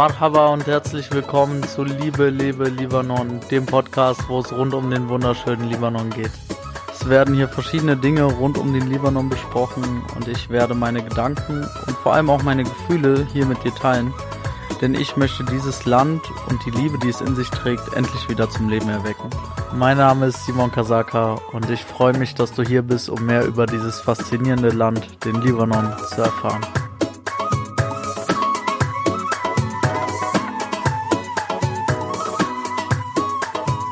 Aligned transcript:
Marhaba 0.00 0.46
und 0.46 0.66
herzlich 0.66 1.12
willkommen 1.12 1.62
zu 1.62 1.84
Liebe, 1.84 2.30
Liebe, 2.30 2.70
Libanon, 2.70 3.38
dem 3.50 3.66
Podcast, 3.66 4.22
wo 4.28 4.40
es 4.40 4.50
rund 4.50 4.72
um 4.72 4.90
den 4.90 5.10
wunderschönen 5.10 5.68
Libanon 5.68 6.08
geht. 6.08 6.30
Es 6.90 7.06
werden 7.06 7.34
hier 7.34 7.48
verschiedene 7.48 7.98
Dinge 7.98 8.22
rund 8.22 8.56
um 8.56 8.72
den 8.72 8.88
Libanon 8.88 9.28
besprochen 9.28 10.02
und 10.16 10.26
ich 10.26 10.48
werde 10.48 10.74
meine 10.74 11.02
Gedanken 11.02 11.68
und 11.86 11.96
vor 11.98 12.14
allem 12.14 12.30
auch 12.30 12.42
meine 12.42 12.64
Gefühle 12.64 13.26
hier 13.30 13.44
mit 13.44 13.62
dir 13.62 13.74
teilen, 13.74 14.14
denn 14.80 14.94
ich 14.94 15.18
möchte 15.18 15.44
dieses 15.44 15.84
Land 15.84 16.22
und 16.48 16.64
die 16.64 16.70
Liebe, 16.70 16.98
die 17.00 17.10
es 17.10 17.20
in 17.20 17.36
sich 17.36 17.50
trägt, 17.50 17.92
endlich 17.94 18.26
wieder 18.30 18.48
zum 18.48 18.70
Leben 18.70 18.88
erwecken. 18.88 19.28
Mein 19.72 19.98
Name 19.98 20.26
ist 20.26 20.44
Simon 20.44 20.72
Kasaka 20.72 21.34
und 21.52 21.70
ich 21.70 21.84
freue 21.84 22.16
mich, 22.18 22.34
dass 22.34 22.52
du 22.52 22.62
hier 22.62 22.82
bist, 22.82 23.08
um 23.08 23.24
mehr 23.24 23.46
über 23.46 23.66
dieses 23.66 24.00
faszinierende 24.00 24.70
Land, 24.70 25.24
den 25.24 25.40
Libanon, 25.40 25.94
zu 26.08 26.22
erfahren. 26.22 26.60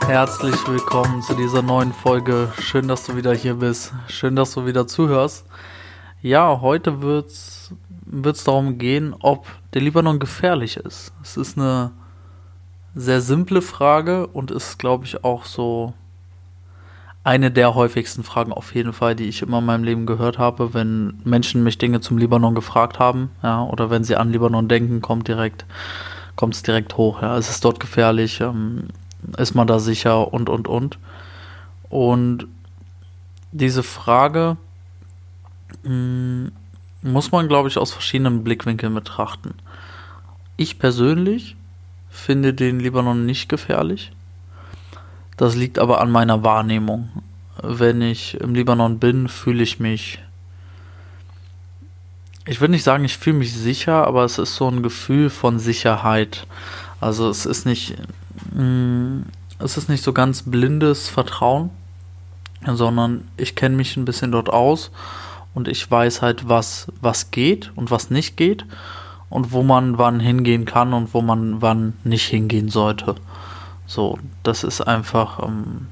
Herzlich 0.07 0.57
willkommen 0.67 1.23
zu 1.23 1.35
dieser 1.35 1.63
neuen 1.63 1.93
Folge. 1.93 2.53
Schön, 2.59 2.89
dass 2.89 3.05
du 3.05 3.17
wieder 3.17 3.33
hier 3.35 3.55
bist. 3.55 3.93
Schön, 4.09 4.35
dass 4.35 4.55
du 4.55 4.67
wieder 4.67 4.87
zuhörst. 4.87 5.47
Ja, 6.21 6.61
heute 6.61 7.03
wird 7.03 7.31
es 7.31 8.45
darum 8.45 8.79
gehen, 8.79 9.15
ob 9.21 9.47
der 9.75 9.83
Libanon 9.83 10.19
gefährlich 10.19 10.77
ist. 10.77 11.13
Es 11.23 11.37
ist 11.37 11.57
eine 11.57 11.93
sehr 12.95 13.21
simple 13.21 13.63
Frage 13.63 14.27
und 14.27 14.51
ist, 14.51 14.79
glaube 14.79 15.05
ich, 15.05 15.25
auch 15.25 15.45
so 15.45 15.95
eine 17.25 17.51
der 17.51 17.75
häufigsten 17.75 18.23
Fragen 18.23 18.53
auf 18.53 18.75
jeden 18.75 18.93
Fall, 18.93 19.15
die 19.15 19.29
ich 19.29 19.43
immer 19.43 19.59
in 19.59 19.67
meinem 19.67 19.85
Leben 19.85 20.07
gehört 20.07 20.39
habe, 20.39 20.73
wenn 20.73 21.21
Menschen 21.25 21.63
mich 21.63 21.77
Dinge 21.77 22.01
zum 22.01 22.17
Libanon 22.17 22.55
gefragt 22.55 22.99
haben, 22.99 23.31
ja, 23.43 23.63
oder 23.65 23.91
wenn 23.91 24.03
sie 24.03 24.17
an 24.17 24.33
Libanon 24.33 24.67
denken, 24.67 25.03
kommt 25.03 25.29
direkt, 25.29 25.67
kommt 26.37 26.55
es 26.55 26.63
direkt 26.63 26.97
hoch, 26.97 27.21
ja, 27.21 27.37
es 27.37 27.51
ist 27.51 27.65
dort 27.65 27.81
gefährlich, 27.81 28.41
ähm, 28.41 28.89
ist 29.37 29.55
man 29.55 29.67
da 29.67 29.79
sicher 29.79 30.33
und, 30.33 30.49
und, 30.49 30.69
und. 30.69 30.99
Und 31.91 32.47
diese 33.53 33.83
Frage 33.83 34.57
mh, 35.83 35.93
mm, 35.93 36.53
muss 37.03 37.31
man, 37.31 37.47
glaube 37.47 37.69
ich, 37.69 37.77
aus 37.77 37.93
verschiedenen 37.93 38.43
Blickwinkeln 38.43 38.95
betrachten. 38.95 39.55
Ich 40.57 40.79
persönlich 40.79 41.58
finde 42.19 42.55
den 42.55 42.81
Libanon 42.81 43.27
nicht 43.27 43.49
gefährlich. 43.49 44.13
Das 45.37 45.55
liegt 45.55 45.79
aber 45.79 46.01
an 46.01 46.11
meiner 46.11 46.43
Wahrnehmung. 46.43 47.09
Wenn 47.63 48.03
ich 48.03 48.41
im 48.41 48.55
Libanon 48.55 48.99
bin, 48.99 49.29
fühle 49.29 49.63
ich 49.63 49.81
mich. 49.81 50.19
Ich 52.47 52.61
würde 52.61 52.73
nicht 52.73 52.85
sagen, 52.85 53.05
ich 53.05 53.19
fühle 53.19 53.39
mich 53.39 53.53
sicher, 53.53 54.07
aber 54.07 54.25
es 54.25 54.39
ist 54.39 54.57
so 54.57 54.69
ein 54.69 54.83
Gefühl 54.83 55.31
von 55.31 55.59
Sicherheit. 55.59 56.47
Also 57.01 57.29
es 57.29 57.47
ist 57.47 57.67
nicht 57.67 57.97
mh, 58.55 58.63
mm, 58.63 59.25
es 59.59 59.77
ist 59.77 59.89
nicht 59.89 60.05
so 60.05 60.13
ganz 60.13 60.43
blindes 60.43 61.09
Vertrauen, 61.09 61.71
sondern 62.65 63.27
ich 63.37 63.55
kenne 63.55 63.77
mich 63.77 63.97
ein 63.97 64.05
bisschen 64.05 64.33
dort 64.33 64.49
aus 64.51 64.91
und 65.55 65.69
ich 65.69 65.91
weiß 65.91 66.23
halt, 66.23 66.49
was, 66.49 66.87
was 67.01 67.31
geht 67.31 67.73
und 67.75 67.91
was 67.91 68.11
nicht 68.11 68.37
geht 68.37 68.65
und 69.31 69.53
wo 69.53 69.63
man 69.63 69.99
wann 69.99 70.21
hingehen 70.21 70.65
kann 70.65 70.93
und 70.93 71.15
wo 71.15 71.21
man 71.21 71.61
wann 71.63 71.95
nicht 72.05 72.27
hingehen 72.27 72.69
sollte. 72.69 73.17
So, 73.87 74.19
das 74.43 74.65
ist 74.65 74.81
einfach, 74.81 75.43
ähm, 75.43 75.87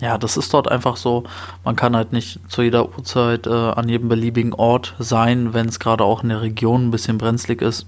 ja, 0.00 0.18
das 0.18 0.36
ist 0.36 0.52
dort 0.52 0.70
einfach 0.70 0.96
so. 0.96 1.24
Man 1.64 1.76
kann 1.76 1.96
halt 1.96 2.12
nicht 2.12 2.40
zu 2.48 2.62
jeder 2.62 2.88
Uhrzeit 2.88 3.46
äh, 3.46 3.50
an 3.50 3.88
jedem 3.88 4.08
beliebigen 4.08 4.52
Ort 4.52 4.94
sein, 4.98 5.54
wenn 5.54 5.68
es 5.68 5.80
gerade 5.80 6.04
auch 6.04 6.22
in 6.22 6.28
der 6.28 6.42
Region 6.42 6.88
ein 6.88 6.90
bisschen 6.90 7.18
brenzlig 7.18 7.62
ist. 7.62 7.86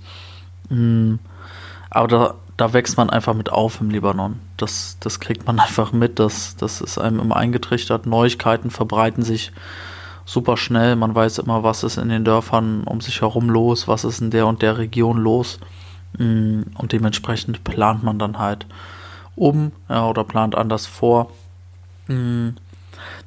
Mm, 0.71 1.17
aber 1.91 2.09
da 2.09 2.35
da 2.57 2.73
wächst 2.73 2.97
man 2.97 3.11
einfach 3.11 3.35
mit 3.35 3.51
auf 3.53 3.81
im 3.81 3.91
Libanon. 3.91 4.41
Das, 4.57 4.97
das 5.01 5.21
kriegt 5.21 5.47
man 5.47 5.61
einfach 5.61 5.93
mit, 5.93 6.19
das, 6.19 6.57
das 6.57 6.81
ist 6.81 6.99
einem 6.99 7.21
immer 7.21 7.37
eingetrichtert. 7.37 8.07
Neuigkeiten 8.07 8.71
verbreiten 8.71 9.23
sich 9.23 9.53
super 10.27 10.59
schnell. 10.59 10.97
Man 10.97 11.15
weiß 11.15 11.39
immer, 11.39 11.63
was 11.63 11.83
ist 11.83 11.97
in 11.97 12.11
den 12.11 12.25
Dörfern 12.25 12.85
um 12.85 13.01
sich 13.01 13.23
herum 13.23 13.49
los, 13.49 13.89
was 13.89 14.05
ist 14.05 14.21
in 14.21 14.31
der 14.31 14.47
und 14.47 14.61
der 14.61 14.77
Region 14.77 15.17
los. 15.17 15.59
Mm, 16.19 16.63
und 16.75 16.93
dementsprechend 16.93 17.65
plant 17.65 18.03
man 18.03 18.19
dann 18.19 18.39
halt 18.39 18.67
um 19.35 19.73
ja, 19.89 20.07
oder 20.07 20.25
plant 20.25 20.55
anders 20.55 20.85
vor. 20.87 21.31
Mm. 22.09 22.51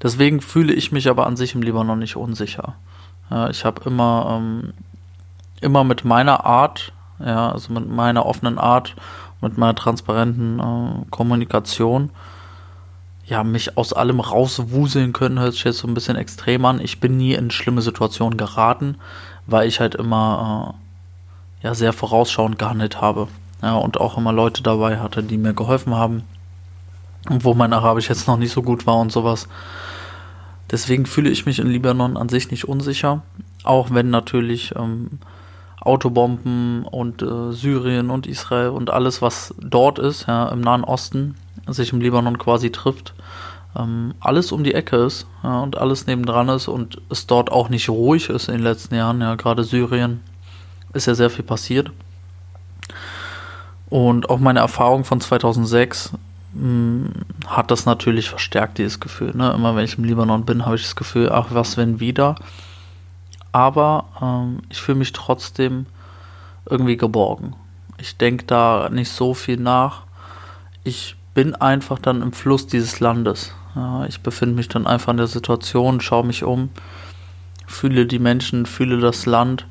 Deswegen 0.03 0.41
fühle 0.41 0.73
ich 0.73 0.91
mich 0.91 1.09
aber 1.09 1.25
an 1.25 1.35
sich 1.35 1.55
im 1.55 1.63
Libanon 1.63 1.99
nicht 1.99 2.15
unsicher. 2.15 2.75
Ich 3.51 3.63
habe 3.63 3.81
immer, 3.85 4.39
ähm, 4.39 4.73
immer 5.61 5.83
mit 5.83 6.03
meiner 6.03 6.45
Art 6.45 6.93
ja, 7.19 7.51
also 7.51 7.73
mit 7.73 7.89
meiner 7.89 8.25
offenen 8.25 8.57
Art, 8.57 8.95
mit 9.41 9.57
meiner 9.57 9.75
transparenten 9.75 10.59
äh, 10.59 11.05
Kommunikation, 11.09 12.09
ja, 13.29 13.43
mich 13.43 13.77
aus 13.77 13.93
allem 13.93 14.19
rauswuseln 14.19 15.13
können, 15.13 15.39
hört 15.39 15.53
sich 15.53 15.63
jetzt 15.63 15.77
so 15.77 15.87
ein 15.87 15.93
bisschen 15.93 16.15
extrem 16.15 16.65
an. 16.65 16.81
Ich 16.81 16.99
bin 16.99 17.17
nie 17.17 17.35
in 17.35 17.51
schlimme 17.51 17.83
Situationen 17.83 18.37
geraten, 18.37 18.95
weil 19.45 19.67
ich 19.67 19.79
halt 19.79 19.93
immer 19.93 20.75
äh, 21.61 21.67
ja 21.67 21.75
sehr 21.75 21.93
vorausschauend 21.93 22.57
gehandelt 22.57 23.01
habe. 23.01 23.27
Ja, 23.61 23.75
und 23.75 23.99
auch 23.99 24.17
immer 24.17 24.33
Leute 24.33 24.63
dabei 24.63 24.99
hatte, 24.99 25.21
die 25.21 25.37
mir 25.37 25.53
geholfen 25.53 25.93
haben. 25.93 26.23
Und 27.29 27.43
wo 27.43 27.53
mein 27.53 27.73
Arabisch 27.73 28.09
jetzt 28.09 28.27
noch 28.27 28.37
nicht 28.37 28.51
so 28.51 28.63
gut 28.63 28.87
war 28.87 28.97
und 28.97 29.11
sowas. 29.11 29.47
Deswegen 30.71 31.05
fühle 31.05 31.29
ich 31.29 31.45
mich 31.45 31.59
in 31.59 31.67
Libanon 31.67 32.17
an 32.17 32.29
sich 32.29 32.49
nicht 32.49 32.67
unsicher. 32.67 33.21
Auch 33.63 33.91
wenn 33.91 34.09
natürlich 34.09 34.73
ähm, 34.75 35.19
Autobomben 35.81 36.83
und 36.83 37.21
äh, 37.21 37.51
Syrien 37.51 38.09
und 38.09 38.27
Israel 38.27 38.69
und 38.69 38.89
alles, 38.89 39.21
was 39.21 39.53
dort 39.59 39.99
ist, 39.99 40.27
ja, 40.27 40.49
im 40.49 40.61
Nahen 40.61 40.83
Osten, 40.83 41.35
sich 41.67 41.93
im 41.93 42.01
Libanon 42.01 42.37
quasi 42.37 42.71
trifft, 42.71 43.13
ähm, 43.77 44.13
alles 44.19 44.51
um 44.51 44.63
die 44.63 44.73
Ecke 44.73 44.97
ist 44.97 45.27
ja, 45.43 45.59
und 45.59 45.77
alles 45.77 46.07
nebendran 46.07 46.49
ist 46.49 46.67
und 46.67 47.01
es 47.09 47.27
dort 47.27 47.51
auch 47.51 47.69
nicht 47.69 47.89
ruhig 47.89 48.29
ist 48.29 48.47
in 48.47 48.55
den 48.55 48.63
letzten 48.63 48.95
Jahren, 48.95 49.21
ja, 49.21 49.35
gerade 49.35 49.63
Syrien 49.63 50.21
ist 50.93 51.05
ja 51.05 51.15
sehr 51.15 51.29
viel 51.29 51.45
passiert. 51.45 51.91
Und 53.89 54.29
auch 54.29 54.39
meine 54.39 54.59
Erfahrung 54.59 55.03
von 55.03 55.19
2006 55.19 56.13
mh, 56.53 56.61
hm, 56.61 57.11
hat 57.47 57.71
das 57.71 57.85
natürlich 57.85 58.29
verstärkt, 58.29 58.77
dieses 58.77 58.99
Gefühl. 58.99 59.35
Ne? 59.35 59.51
Immer 59.51 59.75
wenn 59.75 59.85
ich 59.85 59.97
im 59.97 60.03
Libanon 60.03 60.45
bin, 60.45 60.65
habe 60.65 60.75
ich 60.75 60.83
das 60.83 60.95
Gefühl, 60.95 61.31
ach, 61.31 61.47
was 61.51 61.77
wenn 61.77 61.99
wieder? 61.99 62.35
Aber 63.51 64.05
ähm, 64.21 64.59
ich 64.69 64.81
fühle 64.81 64.99
mich 64.99 65.13
trotzdem 65.13 65.85
irgendwie 66.69 66.97
geborgen. 66.97 67.55
Ich 67.97 68.17
denke 68.17 68.45
da 68.45 68.89
nicht 68.89 69.11
so 69.11 69.33
viel 69.33 69.57
nach. 69.57 70.03
Ich 70.83 71.15
bin 71.33 71.55
einfach 71.55 71.99
dann 71.99 72.21
im 72.21 72.31
Fluss 72.31 72.67
dieses 72.67 72.99
Landes. 72.99 73.53
Ja, 73.75 74.05
ich 74.05 74.21
befinde 74.21 74.55
mich 74.55 74.67
dann 74.67 74.87
einfach 74.87 75.11
in 75.11 75.17
der 75.17 75.27
Situation, 75.27 76.01
schaue 76.01 76.25
mich 76.25 76.43
um, 76.43 76.69
fühle 77.67 78.05
die 78.05 78.19
Menschen, 78.19 78.65
fühle 78.65 78.99
das 78.99 79.25
Land 79.25 79.67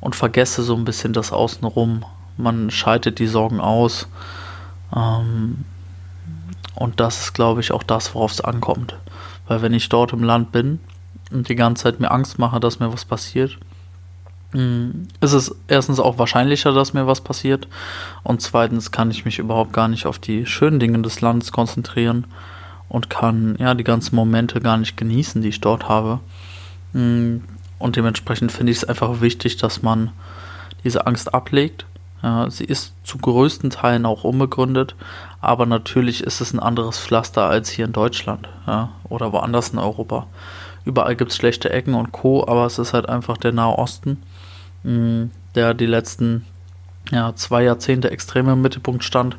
und 0.00 0.14
vergesse 0.14 0.62
so 0.62 0.74
ein 0.76 0.84
bisschen 0.84 1.12
das 1.12 1.32
Außenrum. 1.32 2.04
Man 2.36 2.70
schaltet 2.70 3.18
die 3.18 3.26
Sorgen 3.26 3.60
aus. 3.60 4.08
Ähm, 4.94 5.64
und 6.74 7.00
das 7.00 7.20
ist, 7.20 7.32
glaube 7.34 7.60
ich, 7.60 7.72
auch 7.72 7.82
das, 7.82 8.14
worauf 8.14 8.32
es 8.32 8.40
ankommt. 8.40 8.96
Weil 9.46 9.62
wenn 9.62 9.74
ich 9.74 9.88
dort 9.88 10.12
im 10.12 10.22
Land 10.22 10.52
bin, 10.52 10.80
und 11.30 11.48
die 11.48 11.56
ganze 11.56 11.84
Zeit 11.84 12.00
mir 12.00 12.10
Angst 12.10 12.38
mache, 12.38 12.60
dass 12.60 12.80
mir 12.80 12.92
was 12.92 13.04
passiert, 13.04 13.58
mm, 14.52 15.08
ist 15.20 15.32
es 15.32 15.54
erstens 15.68 16.00
auch 16.00 16.18
wahrscheinlicher, 16.18 16.72
dass 16.72 16.92
mir 16.92 17.06
was 17.06 17.20
passiert 17.20 17.68
und 18.22 18.40
zweitens 18.42 18.90
kann 18.90 19.10
ich 19.10 19.24
mich 19.24 19.38
überhaupt 19.38 19.72
gar 19.72 19.88
nicht 19.88 20.06
auf 20.06 20.18
die 20.18 20.46
schönen 20.46 20.80
Dinge 20.80 21.00
des 21.02 21.20
Landes 21.20 21.52
konzentrieren 21.52 22.26
und 22.88 23.08
kann 23.08 23.56
ja 23.58 23.74
die 23.74 23.84
ganzen 23.84 24.16
Momente 24.16 24.60
gar 24.60 24.76
nicht 24.76 24.96
genießen, 24.96 25.42
die 25.42 25.48
ich 25.48 25.60
dort 25.60 25.88
habe. 25.88 26.20
Mm, 26.92 27.38
und 27.78 27.96
dementsprechend 27.96 28.52
finde 28.52 28.72
ich 28.72 28.78
es 28.78 28.84
einfach 28.84 29.20
wichtig, 29.22 29.56
dass 29.56 29.82
man 29.82 30.10
diese 30.84 31.06
Angst 31.06 31.32
ablegt. 31.32 31.86
Ja, 32.22 32.50
sie 32.50 32.64
ist 32.64 32.92
zu 33.02 33.16
größten 33.16 33.70
Teilen 33.70 34.04
auch 34.04 34.24
unbegründet, 34.24 34.94
aber 35.40 35.64
natürlich 35.64 36.22
ist 36.22 36.42
es 36.42 36.52
ein 36.52 36.60
anderes 36.60 36.98
Pflaster 36.98 37.48
als 37.48 37.70
hier 37.70 37.86
in 37.86 37.92
Deutschland 37.92 38.48
ja, 38.66 38.90
oder 39.08 39.32
woanders 39.32 39.70
in 39.70 39.78
Europa. 39.78 40.26
Überall 40.84 41.16
gibt 41.16 41.30
es 41.30 41.36
schlechte 41.36 41.70
Ecken 41.70 41.94
und 41.94 42.12
Co., 42.12 42.46
aber 42.46 42.66
es 42.66 42.78
ist 42.78 42.92
halt 42.92 43.08
einfach 43.08 43.36
der 43.36 43.52
Nahe 43.52 43.76
Osten, 43.78 44.22
mm, 44.82 45.24
der 45.54 45.74
die 45.74 45.86
letzten 45.86 46.44
ja, 47.10 47.34
zwei 47.34 47.64
Jahrzehnte 47.64 48.10
extrem 48.10 48.48
im 48.48 48.62
Mittelpunkt 48.62 49.04
stand. 49.04 49.36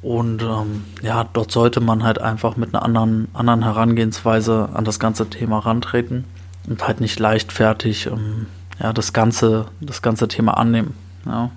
Und 0.00 0.42
ähm, 0.42 0.84
ja, 1.02 1.24
dort 1.32 1.50
sollte 1.50 1.80
man 1.80 2.04
halt 2.04 2.20
einfach 2.20 2.56
mit 2.56 2.74
einer 2.74 2.84
anderen, 2.84 3.28
anderen 3.34 3.64
Herangehensweise 3.64 4.68
an 4.72 4.84
das 4.84 5.00
ganze 5.00 5.28
Thema 5.28 5.58
rantreten 5.58 6.24
und 6.68 6.86
halt 6.86 7.00
nicht 7.00 7.18
leichtfertig 7.18 8.06
ähm, 8.06 8.46
ja, 8.80 8.92
das, 8.92 9.12
ganze, 9.12 9.66
das 9.80 10.02
ganze 10.02 10.28
Thema 10.28 10.56
annehmen. 10.56 10.94
Ja. 11.26 11.50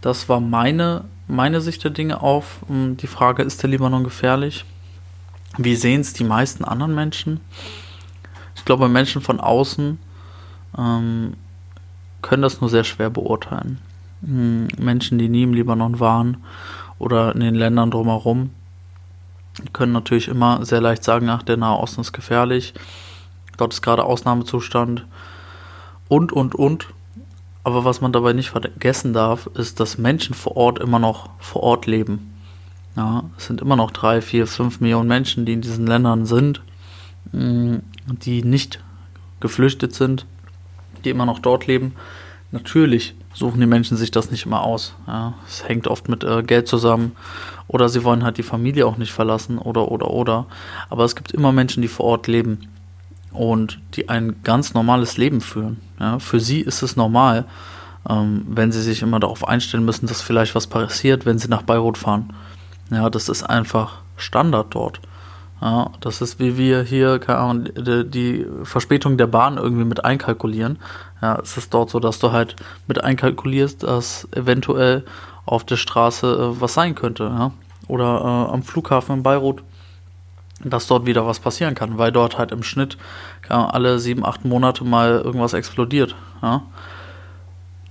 Das 0.00 0.28
war 0.28 0.40
meine, 0.40 1.04
meine 1.28 1.60
Sicht 1.60 1.84
der 1.84 1.92
Dinge 1.92 2.20
auf. 2.20 2.60
Ähm, 2.68 2.96
die 2.96 3.06
Frage, 3.06 3.42
ist 3.42 3.62
der 3.62 3.70
Libanon 3.70 4.02
gefährlich? 4.02 4.64
Wie 5.58 5.76
sehen 5.76 6.00
es 6.00 6.12
die 6.12 6.24
meisten 6.24 6.64
anderen 6.64 6.94
Menschen? 6.94 7.40
Ich 8.54 8.64
glaube, 8.64 8.88
Menschen 8.88 9.20
von 9.20 9.40
außen 9.40 9.98
ähm, 10.78 11.34
können 12.22 12.42
das 12.42 12.60
nur 12.60 12.70
sehr 12.70 12.84
schwer 12.84 13.10
beurteilen. 13.10 13.78
Hm, 14.22 14.68
Menschen, 14.78 15.18
die 15.18 15.28
nie 15.28 15.42
im 15.42 15.54
Libanon 15.54 15.98
waren 15.98 16.36
oder 16.98 17.34
in 17.34 17.40
den 17.40 17.54
Ländern 17.54 17.90
drumherum, 17.90 18.50
können 19.72 19.92
natürlich 19.92 20.28
immer 20.28 20.64
sehr 20.64 20.80
leicht 20.80 21.04
sagen, 21.04 21.28
ach, 21.28 21.42
der 21.42 21.56
Nahe 21.56 21.78
Osten 21.78 22.02
ist 22.02 22.12
gefährlich, 22.12 22.74
dort 23.56 23.72
ist 23.72 23.82
gerade 23.82 24.04
Ausnahmezustand 24.04 25.06
und, 26.08 26.32
und, 26.32 26.54
und. 26.54 26.88
Aber 27.62 27.84
was 27.84 28.00
man 28.00 28.12
dabei 28.12 28.32
nicht 28.32 28.50
vergessen 28.50 29.12
darf, 29.12 29.46
ist, 29.54 29.80
dass 29.80 29.98
Menschen 29.98 30.34
vor 30.34 30.56
Ort 30.56 30.78
immer 30.78 30.98
noch 30.98 31.28
vor 31.38 31.62
Ort 31.62 31.86
leben. 31.86 32.29
Ja, 32.96 33.24
es 33.38 33.46
sind 33.46 33.60
immer 33.60 33.76
noch 33.76 33.90
drei, 33.90 34.20
vier, 34.20 34.46
fünf 34.46 34.80
Millionen 34.80 35.08
Menschen, 35.08 35.46
die 35.46 35.52
in 35.52 35.60
diesen 35.60 35.86
Ländern 35.86 36.26
sind, 36.26 36.62
mm, 37.32 37.76
die 38.06 38.42
nicht 38.42 38.80
geflüchtet 39.38 39.94
sind, 39.94 40.26
die 41.04 41.10
immer 41.10 41.26
noch 41.26 41.38
dort 41.38 41.66
leben. 41.66 41.94
Natürlich 42.52 43.14
suchen 43.32 43.60
die 43.60 43.66
Menschen 43.66 43.96
sich 43.96 44.10
das 44.10 44.30
nicht 44.30 44.44
immer 44.46 44.62
aus. 44.62 44.94
Ja, 45.06 45.34
es 45.46 45.66
hängt 45.68 45.86
oft 45.86 46.08
mit 46.08 46.24
äh, 46.24 46.42
Geld 46.42 46.66
zusammen 46.66 47.12
oder 47.68 47.88
sie 47.88 48.02
wollen 48.02 48.24
halt 48.24 48.38
die 48.38 48.42
Familie 48.42 48.86
auch 48.86 48.96
nicht 48.96 49.12
verlassen 49.12 49.58
oder 49.58 49.90
oder 49.90 50.10
oder. 50.10 50.46
Aber 50.88 51.04
es 51.04 51.14
gibt 51.14 51.30
immer 51.30 51.52
Menschen, 51.52 51.82
die 51.82 51.88
vor 51.88 52.06
Ort 52.06 52.26
leben 52.26 52.68
und 53.32 53.80
die 53.94 54.08
ein 54.08 54.42
ganz 54.42 54.74
normales 54.74 55.16
Leben 55.16 55.40
führen. 55.40 55.80
Ja, 56.00 56.18
für 56.18 56.40
sie 56.40 56.60
ist 56.60 56.82
es 56.82 56.96
normal, 56.96 57.44
ähm, 58.08 58.44
wenn 58.48 58.72
sie 58.72 58.82
sich 58.82 59.02
immer 59.02 59.20
darauf 59.20 59.46
einstellen 59.46 59.84
müssen, 59.84 60.06
dass 60.06 60.22
vielleicht 60.22 60.54
was 60.54 60.66
passiert, 60.66 61.26
wenn 61.26 61.38
sie 61.38 61.48
nach 61.48 61.62
Beirut 61.62 61.98
fahren. 61.98 62.32
Ja, 62.90 63.08
das 63.08 63.28
ist 63.28 63.42
einfach 63.42 63.98
Standard 64.16 64.74
dort. 64.74 65.00
Ja, 65.60 65.90
das 66.00 66.22
ist 66.22 66.38
wie 66.40 66.56
wir 66.56 66.82
hier, 66.82 67.18
keine 67.18 67.38
Ahnung, 67.38 67.68
die, 67.76 68.46
Verspätung 68.64 69.18
der 69.18 69.26
Bahn 69.26 69.58
irgendwie 69.58 69.84
mit 69.84 70.04
einkalkulieren. 70.04 70.78
Ja, 71.20 71.38
es 71.42 71.56
ist 71.56 71.74
dort 71.74 71.90
so, 71.90 72.00
dass 72.00 72.18
du 72.18 72.32
halt 72.32 72.56
mit 72.86 73.04
einkalkulierst, 73.04 73.82
dass 73.82 74.26
eventuell 74.32 75.04
auf 75.44 75.64
der 75.64 75.76
Straße 75.76 76.26
äh, 76.26 76.60
was 76.60 76.74
sein 76.74 76.94
könnte, 76.94 77.24
ja. 77.24 77.52
Oder 77.88 78.20
äh, 78.20 78.52
am 78.52 78.62
Flughafen 78.62 79.16
in 79.16 79.22
Beirut, 79.22 79.62
dass 80.64 80.86
dort 80.86 81.06
wieder 81.06 81.26
was 81.26 81.40
passieren 81.40 81.74
kann, 81.74 81.98
weil 81.98 82.12
dort 82.12 82.38
halt 82.38 82.52
im 82.52 82.62
Schnitt 82.62 82.96
Ahnung, 83.42 83.66
alle 83.66 83.98
sieben, 83.98 84.24
acht 84.24 84.44
Monate 84.44 84.84
mal 84.84 85.20
irgendwas 85.22 85.52
explodiert, 85.52 86.14
ja. 86.42 86.62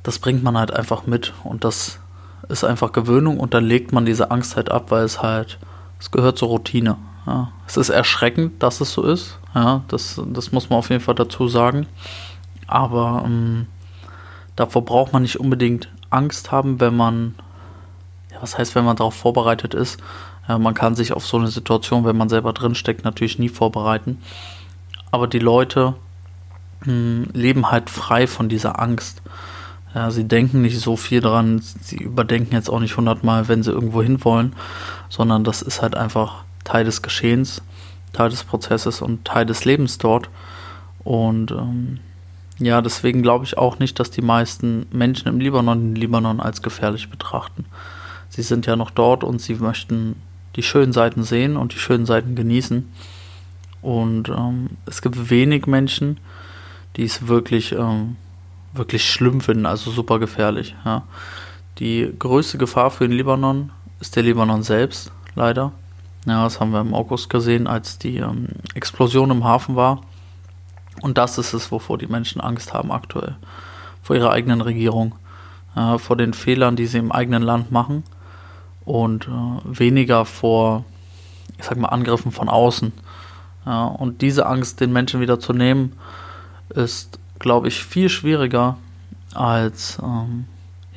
Das 0.02 0.18
bringt 0.18 0.44
man 0.44 0.58
halt 0.58 0.72
einfach 0.74 1.06
mit 1.06 1.34
und 1.44 1.64
das 1.64 2.00
ist 2.48 2.64
einfach 2.64 2.92
Gewöhnung 2.92 3.40
und 3.40 3.54
dann 3.54 3.66
legt 3.66 3.92
man 3.92 4.06
diese 4.06 4.32
Angst 4.32 4.56
halt 4.56 4.72
ab, 4.72 4.92
weil 4.92 5.04
es 5.04 5.22
halt, 5.22 5.60
es 6.00 6.12
gehört 6.12 6.38
zur 6.38 6.50
Routine. 6.50 6.98
Ja. 7.28 7.52
Es 7.68 7.78
ist 7.78 7.90
erschreckend, 7.90 8.64
dass 8.64 8.82
es 8.82 8.94
so 8.94 9.04
ist. 9.04 9.38
Ja, 9.54 9.84
das, 9.88 10.22
das 10.28 10.52
muss 10.52 10.70
man 10.70 10.80
auf 10.80 10.90
jeden 10.90 11.02
Fall 11.02 11.16
dazu 11.16 11.48
sagen. 11.48 11.88
Aber 12.68 13.24
ähm, 13.26 13.68
davor 14.56 14.86
braucht 14.86 15.14
man 15.14 15.24
nicht 15.24 15.40
unbedingt 15.40 15.90
Angst 16.10 16.52
haben, 16.52 16.80
wenn 16.80 16.96
man, 16.96 17.36
ja, 18.32 18.38
was 18.42 18.58
heißt, 18.58 18.76
wenn 18.76 18.86
man 18.86 18.96
darauf 18.96 19.16
vorbereitet 19.16 19.74
ist. 19.74 20.00
Ja, 20.48 20.58
man 20.58 20.74
kann 20.74 20.96
sich 20.96 21.14
auf 21.14 21.26
so 21.26 21.38
eine 21.38 21.48
Situation, 21.48 22.06
wenn 22.06 22.18
man 22.18 22.30
selber 22.30 22.54
drinsteckt, 22.54 23.04
natürlich 23.04 23.40
nie 23.40 23.50
vorbereiten. 23.50 24.22
Aber 25.12 25.28
die 25.28 25.40
Leute 25.40 25.96
mh, 26.82 26.86
hm, 26.86 27.28
leben 27.34 27.72
halt 27.72 27.90
frei 27.90 28.28
von 28.28 28.50
dieser 28.50 28.80
Angst. 28.80 29.22
Ja, 29.96 30.12
sie 30.12 30.26
denken 30.26 30.62
nicht 30.62 30.80
so 30.80 30.96
viel 30.96 31.20
dran, 31.20 31.60
sie 31.60 31.98
überdenken 31.98 32.54
jetzt 32.54 32.70
auch 32.70 32.80
nicht 32.80 32.96
hundertmal, 32.96 33.48
wenn 33.48 33.64
sie 33.64 33.72
irgendwo 33.72 34.04
hinwollen, 34.04 34.54
sondern 35.10 35.44
das 35.44 35.62
ist 35.64 35.82
halt 35.82 35.96
einfach 35.96 36.44
Teil 36.64 36.86
des 36.86 37.02
Geschehens, 37.02 37.64
Teil 38.14 38.30
des 38.30 38.44
Prozesses 38.44 39.02
und 39.02 39.26
Teil 39.26 39.46
des 39.46 39.66
Lebens 39.66 39.98
dort. 39.98 40.30
Und 41.04 41.52
ähm, 41.52 42.00
ja, 42.60 42.82
deswegen 42.82 43.24
glaube 43.24 43.46
ich 43.46 43.58
auch 43.58 43.80
nicht, 43.80 44.00
dass 44.00 44.12
die 44.12 44.22
meisten 44.22 44.86
Menschen 44.92 45.28
im 45.28 45.40
Libanon 45.40 45.80
den 45.80 45.96
Libanon 45.96 46.40
als 46.40 46.62
gefährlich 46.62 47.10
betrachten. 47.10 47.66
Sie 48.30 48.44
sind 48.44 48.68
ja 48.68 48.76
noch 48.76 48.92
dort 48.92 49.24
und 49.24 49.42
sie 49.42 49.56
möchten 49.56 50.16
die 50.56 50.64
schönen 50.64 50.94
Seiten 50.94 51.24
sehen 51.24 51.58
und 51.58 51.74
die 51.74 51.80
schönen 51.80 52.06
Seiten 52.06 52.36
genießen. 52.36 52.88
Und 53.82 54.30
ähm, 54.30 54.72
es 54.86 55.02
gibt 55.02 55.30
wenig 55.30 55.66
Menschen, 55.66 56.20
die 56.98 57.06
es 57.06 57.28
wirklich 57.28 57.72
ähm, 57.72 58.18
wirklich 58.74 59.10
schlimm 59.10 59.42
finden, 59.42 59.66
also 59.66 59.92
super 59.92 60.20
gefährlich. 60.20 60.76
Ja. 60.86 61.04
Die 61.80 62.14
größte 62.18 62.58
Gefahr 62.58 62.92
für 62.92 63.08
den 63.08 63.18
Libanon 63.18 63.72
ist 64.00 64.16
der 64.16 64.24
Libanon 64.24 64.64
selbst, 64.64 65.12
leider. 65.36 65.72
Ja, 66.26 66.44
das 66.44 66.60
haben 66.60 66.72
wir 66.72 66.82
im 66.82 66.94
August 66.94 67.30
gesehen, 67.30 67.68
als 67.68 67.98
die 67.98 68.18
ähm, 68.18 68.50
Explosion 68.76 69.32
im 69.32 69.44
Hafen 69.44 69.76
war. 69.76 70.02
Und 71.02 71.18
das 71.18 71.38
ist 71.38 71.54
es, 71.54 71.72
wovor 71.72 71.98
die 71.98 72.08
Menschen 72.08 72.42
Angst 72.42 72.74
haben 72.74 72.92
aktuell. 72.92 73.38
Vor 74.04 74.16
ihrer 74.16 74.32
eigenen 74.32 74.62
Regierung, 74.62 75.16
äh, 75.76 75.98
vor 75.98 76.18
den 76.18 76.34
Fehlern, 76.34 76.76
die 76.76 76.88
sie 76.88 76.98
im 76.98 77.12
eigenen 77.12 77.42
Land 77.44 77.72
machen 77.72 78.04
und 78.84 79.28
äh, 79.28 79.30
weniger 79.64 80.26
vor, 80.26 80.84
ich 81.58 81.66
sag 81.66 81.78
mal, 81.78 81.90
Angriffen 81.90 82.32
von 82.32 82.50
außen. 82.50 82.92
Ja, 83.66 83.86
und 83.86 84.22
diese 84.22 84.46
Angst 84.46 84.82
den 84.82 84.92
Menschen 84.92 85.22
wieder 85.22 85.40
zu 85.40 85.54
nehmen, 85.54 85.94
ist 86.70 87.20
glaube 87.40 87.68
ich, 87.70 87.84
viel 87.84 88.10
schwieriger 88.10 88.78
als 89.34 89.98
ähm, 90.04 90.46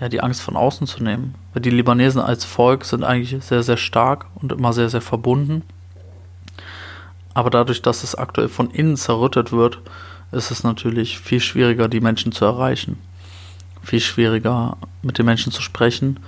ja, 0.00 0.08
die 0.08 0.20
Angst 0.20 0.42
von 0.42 0.56
außen 0.56 0.86
zu 0.86 1.02
nehmen. 1.02 1.34
Weil 1.54 1.62
die 1.62 1.70
Libanesen 1.70 2.20
als 2.20 2.44
Volk 2.44 2.84
sind 2.84 3.04
eigentlich 3.04 3.42
sehr, 3.44 3.62
sehr 3.62 3.76
stark 3.76 4.26
und 4.34 4.52
immer 4.52 4.72
sehr, 4.72 4.88
sehr 4.88 5.00
verbunden. 5.00 5.62
Aber 7.34 7.50
dadurch, 7.50 7.82
dass 7.82 8.02
es 8.02 8.14
aktuell 8.14 8.48
von 8.48 8.70
innen 8.70 8.96
zerrüttet 8.96 9.52
wird, 9.52 9.80
ist 10.32 10.50
es 10.50 10.64
natürlich 10.64 11.18
viel 11.18 11.40
schwieriger, 11.40 11.88
die 11.88 12.00
Menschen 12.00 12.32
zu 12.32 12.44
erreichen. 12.44 12.98
Viel 13.82 14.00
schwieriger, 14.00 14.76
mit 15.02 15.18
den 15.18 15.26
Menschen 15.26 15.52
zu 15.52 15.62
sprechen 15.62 16.20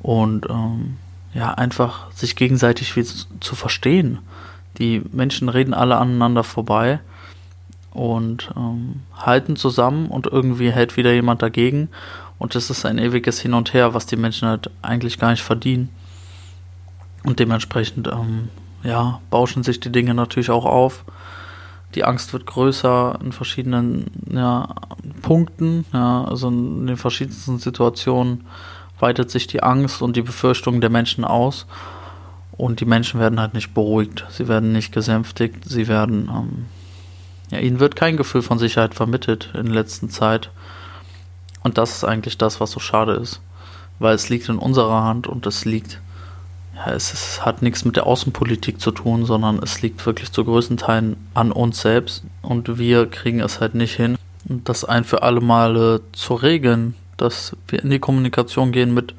und 0.00 0.48
ähm, 0.48 0.96
ja, 1.32 1.52
einfach 1.52 2.10
sich 2.12 2.36
gegenseitig 2.36 2.94
zu 3.40 3.54
verstehen. 3.54 4.18
Die 4.78 5.02
Menschen 5.12 5.48
reden 5.48 5.74
alle 5.74 5.96
aneinander 5.96 6.44
vorbei 6.44 7.00
und 7.94 8.50
ähm, 8.56 9.00
halten 9.16 9.56
zusammen 9.56 10.08
und 10.08 10.26
irgendwie 10.26 10.70
hält 10.70 10.96
wieder 10.96 11.12
jemand 11.12 11.40
dagegen. 11.40 11.88
Und 12.38 12.54
das 12.54 12.68
ist 12.68 12.84
ein 12.84 12.98
ewiges 12.98 13.40
Hin 13.40 13.54
und 13.54 13.72
Her, 13.72 13.94
was 13.94 14.06
die 14.06 14.16
Menschen 14.16 14.48
halt 14.48 14.70
eigentlich 14.82 15.18
gar 15.18 15.30
nicht 15.30 15.42
verdienen. 15.42 15.88
Und 17.22 17.38
dementsprechend, 17.38 18.08
ähm, 18.08 18.48
ja, 18.82 19.20
bauschen 19.30 19.62
sich 19.62 19.80
die 19.80 19.92
Dinge 19.92 20.12
natürlich 20.12 20.50
auch 20.50 20.66
auf. 20.66 21.04
Die 21.94 22.04
Angst 22.04 22.32
wird 22.32 22.44
größer 22.44 23.18
in 23.22 23.32
verschiedenen 23.32 24.10
ja, 24.30 24.68
Punkten, 25.22 25.86
ja, 25.92 26.24
also 26.24 26.48
in 26.48 26.88
den 26.88 26.96
verschiedensten 26.96 27.58
Situationen 27.58 28.44
weitet 28.98 29.30
sich 29.30 29.46
die 29.46 29.62
Angst 29.62 30.02
und 30.02 30.16
die 30.16 30.22
Befürchtung 30.22 30.80
der 30.80 30.90
Menschen 30.90 31.24
aus. 31.24 31.66
Und 32.56 32.80
die 32.80 32.84
Menschen 32.84 33.20
werden 33.20 33.40
halt 33.40 33.54
nicht 33.54 33.74
beruhigt, 33.74 34.26
sie 34.30 34.48
werden 34.48 34.72
nicht 34.72 34.92
gesänftigt, 34.92 35.64
sie 35.68 35.88
werden 35.88 36.28
ähm, 36.32 36.66
ja, 37.50 37.58
ihnen 37.58 37.80
wird 37.80 37.96
kein 37.96 38.16
Gefühl 38.16 38.42
von 38.42 38.58
Sicherheit 38.58 38.94
vermittelt 38.94 39.50
in 39.54 39.66
der 39.66 39.74
letzten 39.74 40.10
Zeit. 40.10 40.50
Und 41.62 41.78
das 41.78 41.96
ist 41.96 42.04
eigentlich 42.04 42.38
das, 42.38 42.60
was 42.60 42.70
so 42.70 42.80
schade 42.80 43.12
ist. 43.12 43.40
Weil 43.98 44.14
es 44.14 44.28
liegt 44.28 44.48
in 44.48 44.58
unserer 44.58 45.04
Hand 45.04 45.26
und 45.26 45.46
es 45.46 45.64
liegt, 45.64 46.00
ja, 46.74 46.92
es, 46.92 47.12
es 47.12 47.44
hat 47.44 47.62
nichts 47.62 47.84
mit 47.84 47.96
der 47.96 48.06
Außenpolitik 48.06 48.80
zu 48.80 48.90
tun, 48.90 49.24
sondern 49.24 49.60
es 49.62 49.80
liegt 49.82 50.04
wirklich 50.04 50.32
zu 50.32 50.44
größten 50.44 50.76
Teilen 50.76 51.16
an 51.32 51.52
uns 51.52 51.80
selbst. 51.80 52.24
Und 52.42 52.78
wir 52.78 53.06
kriegen 53.06 53.40
es 53.40 53.60
halt 53.60 53.74
nicht 53.74 53.94
hin, 53.94 54.16
das 54.44 54.84
ein 54.84 55.04
für 55.04 55.22
alle 55.22 55.40
Male 55.40 56.00
zu 56.12 56.34
regeln, 56.34 56.94
dass 57.16 57.56
wir 57.68 57.82
in 57.82 57.90
die 57.90 58.00
Kommunikation 58.00 58.72
gehen 58.72 58.92
mit, 58.92 59.14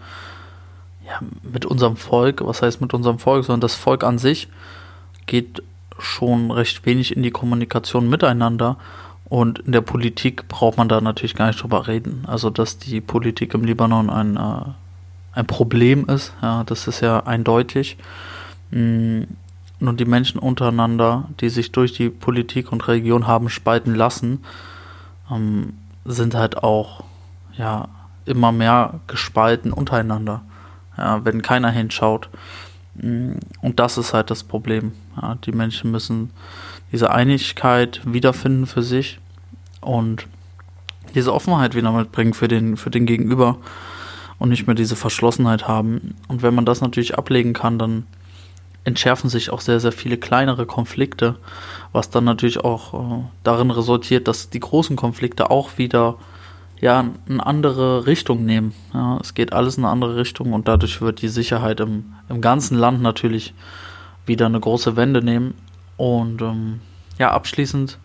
ja, 1.05 1.20
mit 1.41 1.65
unserem 1.65 1.96
Volk. 1.96 2.46
Was 2.46 2.62
heißt 2.62 2.82
mit 2.82 2.94
unserem 2.94 3.20
Volk? 3.20 3.46
Sondern 3.46 3.62
das 3.62 3.75
Volk 3.75 4.03
an 4.03 4.17
sich 4.17 4.50
geht 5.25 5.63
schon 6.00 6.52
recht 6.52 6.86
wenig 6.86 7.16
in 7.16 7.24
die 7.24 7.32
Kommunikation 7.32 8.10
miteinander. 8.10 8.78
Und 9.25 9.60
in 9.60 9.72
der 9.72 9.82
Politik 9.82 10.48
braucht 10.48 10.78
man 10.78 10.88
da 10.88 11.02
natürlich 11.02 11.36
gar 11.36 11.48
nicht 11.48 11.62
drüber 11.62 11.88
reden. 11.88 12.24
Also, 12.28 12.50
dass 12.50 12.78
die 12.78 13.02
Politik 13.02 13.54
im 13.54 13.64
Libanon 13.64 14.10
ein, 14.10 14.38
äh, 14.38 14.72
ein 15.34 15.48
Problem 15.48 16.06
ist, 16.06 16.34
ja, 16.42 16.64
das 16.64 16.88
ist 16.88 17.02
ja 17.02 17.22
eindeutig. 17.25 17.98
Mm, 18.72 19.24
und 19.80 20.00
die 20.00 20.06
Menschen 20.06 20.40
untereinander, 20.40 21.28
die 21.42 21.50
sich 21.50 21.72
durch 21.72 21.94
die 21.94 22.10
Politik 22.10 22.72
und 22.72 22.88
Religion 22.88 23.28
haben 23.28 23.50
spalten 23.50 23.96
lassen, 23.96 24.44
ähm, 25.32 25.74
sind 26.06 26.36
halt 26.36 26.64
auch 26.64 27.04
ja 27.58 27.88
immer 28.25 28.52
mehr 28.52 29.00
gespalten 29.08 29.74
untereinander. 29.74 30.42
Ja, 30.98 31.25
wenn 31.25 31.42
keiner 31.42 31.72
hinschaut. 31.72 32.30
Und 33.02 33.80
das 33.80 33.98
ist 33.98 34.14
halt 34.14 34.30
das 34.32 34.44
Problem. 34.44 34.94
Ja, 35.22 35.36
die 35.46 35.52
Menschen 35.52 35.92
müssen 35.92 36.32
diese 36.92 37.12
Einigkeit 37.12 38.02
wiederfinden 38.06 38.66
für 38.68 38.84
sich 38.84 39.20
und 39.82 40.28
diese 41.14 41.34
Offenheit 41.34 41.75
wieder 41.75 41.92
mitbringen 41.92 42.34
für 42.34 42.48
den, 42.48 42.78
für 42.78 42.90
den 42.90 43.06
Gegenüber. 43.06 43.58
und 44.38 44.50
nicht 44.50 44.68
mehr 44.68 44.75
diese 44.75 44.96
Verschlossenheit 44.96 45.68
haben. 45.68 46.16
Und 46.28 46.42
wenn 46.42 46.56
man 46.56 46.66
das 46.66 46.82
natürlich 46.82 47.18
ablegen 47.18 47.54
kann, 47.54 47.80
dann 47.80 48.06
entschärfen 48.84 49.30
sich 49.30 49.50
auch 49.50 49.62
sehr, 49.62 49.80
sehr 49.80 49.92
viele 49.92 50.18
kleinere 50.18 50.66
Konflikte, 50.66 51.36
was 51.92 52.10
dann 52.10 52.24
natürlich 52.24 52.60
auch 52.60 52.94
äh, 52.94 53.24
darin 53.44 53.72
resultiert, 53.72 54.28
dass 54.28 54.50
die 54.50 54.60
großen 54.60 54.96
Konflikte 54.96 55.50
auch 55.50 55.78
wieder 55.78 56.16
ja 56.82 57.05
eine 57.27 57.46
andere 57.46 58.05
Richtung 58.05 58.46
nehmen. 58.46 58.74
Ja, 58.94 59.17
es 59.22 59.34
geht 59.34 59.53
alles 59.53 59.77
in 59.77 59.86
eine 59.86 59.91
andere 59.91 60.15
Richtung 60.15 60.53
und 60.53 60.67
dadurch 60.67 61.01
wird 61.01 61.22
die 61.22 61.29
Sicherheit 61.29 61.79
im, 61.79 62.13
im 62.29 62.41
ganzen 62.41 62.77
Land 62.77 63.01
natürlich 63.01 63.53
wieder 64.25 64.46
eine 64.46 64.60
große 64.60 64.96
Wende 64.96 65.22
nehmen. 65.22 65.53
Und 65.98 66.41
ähm, 66.41 66.82
ja, 67.17 67.32
abschließend 67.32 67.98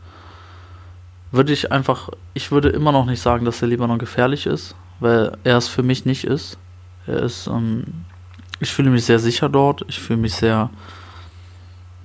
würde 1.32 1.52
ich 1.52 1.72
einfach, 1.72 2.10
ich 2.34 2.50
würde 2.50 2.68
immer 2.68 2.92
noch 2.92 3.06
nicht 3.06 3.20
sagen, 3.20 3.44
dass 3.44 3.60
der 3.60 3.68
Libanon 3.68 3.98
gefährlich 3.98 4.46
ist, 4.46 4.74
weil 5.00 5.36
er 5.44 5.56
es 5.56 5.68
für 5.68 5.82
mich 5.82 6.04
nicht 6.04 6.24
ist. 6.24 6.58
Er 7.06 7.22
ist, 7.22 7.46
ähm, 7.46 7.84
ich 8.60 8.70
fühle 8.70 8.90
mich 8.90 9.04
sehr 9.04 9.18
sicher 9.18 9.48
dort, 9.48 9.84
ich 9.88 9.98
fühle 9.98 10.20
mich 10.20 10.34
sehr, 10.34 10.70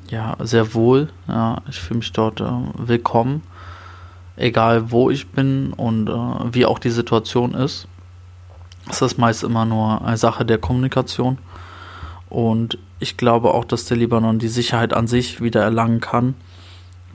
ja, 0.09 0.35
sehr 0.39 0.73
wohl, 0.73 1.09
ja, 1.27 1.61
ich 1.69 1.79
fühle 1.79 1.99
mich 1.99 2.11
dort 2.11 2.39
äh, 2.39 2.45
willkommen, 2.77 3.43
egal 4.37 4.91
wo 4.91 5.09
ich 5.09 5.27
bin 5.27 5.73
und 5.73 6.09
äh, 6.09 6.53
wie 6.53 6.65
auch 6.65 6.79
die 6.79 6.91
Situation 6.91 7.53
ist. 7.53 7.87
Ist 8.89 9.17
meist 9.17 9.43
immer 9.43 9.65
nur 9.65 10.05
eine 10.05 10.17
Sache 10.17 10.45
der 10.45 10.59
Kommunikation. 10.59 11.39
Und 12.29 12.77
ich 12.99 13.17
glaube 13.17 13.53
auch, 13.53 13.65
dass 13.65 13.85
der 13.85 13.97
Libanon 13.97 14.39
die 14.39 14.47
Sicherheit 14.47 14.93
an 14.93 15.07
sich 15.07 15.41
wieder 15.41 15.61
erlangen 15.61 16.01
kann 16.01 16.35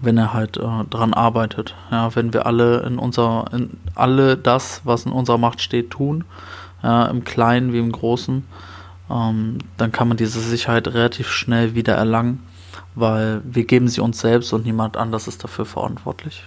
wenn 0.00 0.17
er 0.17 0.33
halt 0.33 0.57
äh, 0.57 0.85
dran 0.89 1.15
arbeitet. 1.15 1.75
Ja, 1.91 2.15
wenn 2.15 2.33
wir 2.33 2.47
alle 2.47 2.81
in 2.81 2.99
unser, 2.99 3.47
in 3.53 3.79
alle 3.95 4.37
das, 4.37 4.81
was 4.85 5.07
in 5.07 5.12
unserer 5.12 5.39
Macht 5.39 5.61
steht, 5.61 5.91
tun, 5.91 6.25
ja, 6.83 7.07
im 7.07 7.25
Kleinen 7.25 7.73
wie 7.73 7.79
im 7.79 7.93
Großen, 7.93 8.45
ähm, 9.11 9.59
dann 9.77 9.93
kann 9.93 10.09
man 10.09 10.17
diese 10.17 10.41
Sicherheit 10.41 10.89
relativ 10.89 11.29
schnell 11.29 11.75
wieder 11.75 11.95
erlangen, 11.95 12.43
weil 12.95 13.43
wir 13.45 13.65
geben 13.65 13.89
sie 13.89 14.00
uns 14.00 14.21
selbst 14.21 14.53
und 14.53 14.65
niemand 14.65 14.97
anders 14.97 15.29
ist 15.29 15.45
dafür 15.45 15.67
verantwortlich. 15.67 16.45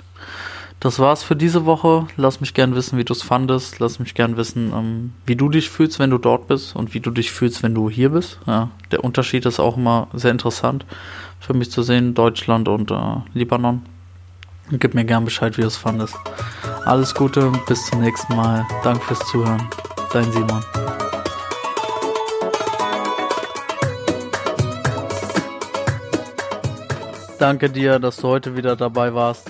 Das 0.83 0.99
war's 0.99 1.23
für 1.23 1.37
diese 1.37 1.65
Woche. 1.65 2.07
Lass 2.17 2.41
mich 2.41 2.53
gern 2.53 2.75
wissen, 2.75 2.97
wie 2.97 3.05
du 3.05 3.13
es 3.13 3.21
fandest. 3.21 3.79
Lass 3.79 3.99
mich 3.99 4.15
gern 4.15 4.35
wissen, 4.35 4.73
ähm, 4.75 5.13
wie 5.25 5.37
du 5.37 5.47
dich 5.47 5.69
fühlst, 5.69 5.97
wenn 5.97 6.09
du 6.09 6.17
dort 6.17 6.49
bist 6.49 6.75
und 6.75 6.93
wie 6.93 6.99
du 6.99 7.09
dich 7.09 7.31
fühlst, 7.31 7.63
wenn 7.63 7.73
du 7.73 7.89
hier 7.89 8.09
bist. 8.09 8.37
Ja, 8.45 8.69
der 8.91 9.01
Unterschied 9.01 9.45
ist 9.45 9.61
auch 9.61 9.77
immer 9.77 10.09
sehr 10.11 10.31
interessant 10.31 10.85
für 11.39 11.53
mich 11.53 11.71
zu 11.71 11.83
sehen, 11.83 12.15
Deutschland 12.15 12.67
und 12.67 12.91
äh, 12.91 13.15
Libanon. 13.33 13.83
Gib 14.71 14.93
mir 14.93 15.05
gern 15.05 15.23
Bescheid, 15.23 15.57
wie 15.57 15.61
du 15.61 15.67
es 15.67 15.77
fandest. 15.77 16.17
Alles 16.83 17.15
Gute, 17.15 17.49
bis 17.65 17.85
zum 17.85 18.01
nächsten 18.01 18.35
Mal. 18.35 18.67
Danke 18.83 19.05
fürs 19.05 19.25
Zuhören. 19.29 19.65
Dein 20.11 20.29
Simon. 20.33 20.65
Danke 27.39 27.69
dir, 27.69 27.99
dass 27.99 28.17
du 28.17 28.27
heute 28.27 28.57
wieder 28.57 28.75
dabei 28.75 29.13
warst. 29.13 29.49